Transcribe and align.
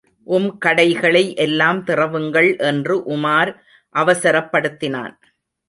உம் 0.27 0.57
கடைகளை 0.57 1.35
எல்லாம் 1.35 1.83
திறவுங்கள் 1.83 2.57
என்று 2.57 2.97
உமார் 2.97 3.51
அவசரப் 3.95 4.53
படுத்தினான். 4.53 5.15